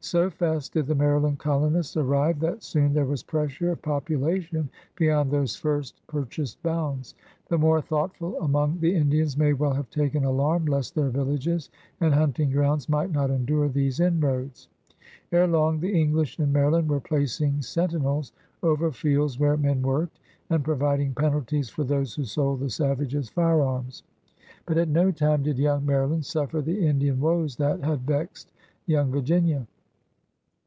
So 0.00 0.28
fast 0.28 0.74
did 0.74 0.86
the 0.86 0.94
Maryland 0.94 1.38
colonists 1.38 1.96
arrive 1.96 2.38
that 2.40 2.62
soon 2.62 2.92
there 2.92 3.06
was 3.06 3.22
pressure 3.22 3.70
of 3.72 3.80
population 3.80 4.68
beyond 4.96 5.30
those 5.30 5.56
first 5.56 5.98
purchased 6.08 6.62
bounds. 6.62 7.14
The 7.48 7.56
more 7.56 7.80
thoughtful 7.80 8.38
among 8.42 8.80
the 8.80 8.94
Indians 8.94 9.38
may 9.38 9.54
well 9.54 9.72
have 9.72 9.88
taken 9.88 10.22
alarm 10.26 10.66
lest 10.66 10.94
their 10.94 11.08
villages 11.08 11.70
and 12.02 12.12
himting 12.12 12.52
grounds 12.52 12.86
might 12.86 13.12
not 13.12 13.30
endure 13.30 13.66
these 13.70 13.98
inroads. 13.98 14.68
Ere 15.32 15.46
long 15.46 15.80
the 15.80 15.98
English 15.98 16.38
in 16.38 16.52
Mary 16.52 16.72
land 16.72 16.90
were 16.90 17.00
placing 17.00 17.62
"centinells 17.62 18.32
over 18.62 18.92
fields 18.92 19.40
where 19.40 19.56
men 19.56 19.80
worked, 19.80 20.20
and 20.50 20.62
providing 20.62 21.14
penalties 21.14 21.70
for 21.70 21.82
those 21.82 22.14
who 22.14 22.24
sold 22.24 22.60
the 22.60 22.68
savages 22.68 23.30
fij'earms. 23.30 24.02
But 24.66 24.76
at 24.76 24.88
no 24.90 25.12
time 25.12 25.42
did 25.42 25.56
yoimg 25.56 25.84
Maryland 25.84 26.26
suffer 26.26 26.60
the 26.60 26.86
Indian 26.86 27.20
woes 27.20 27.56
that 27.56 27.80
had 27.80 28.02
vexed 28.06 28.52
young 28.84 29.10
Virginia. 29.10 29.66